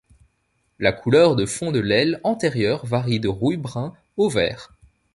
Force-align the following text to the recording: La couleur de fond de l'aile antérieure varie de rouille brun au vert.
La 0.79 0.93
couleur 0.93 1.35
de 1.35 1.45
fond 1.45 1.71
de 1.71 1.77
l'aile 1.79 2.19
antérieure 2.23 2.87
varie 2.87 3.19
de 3.19 3.27
rouille 3.27 3.57
brun 3.57 3.93
au 4.17 4.29
vert. 4.29 4.71